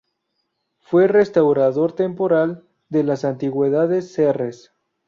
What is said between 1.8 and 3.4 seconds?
temporal de las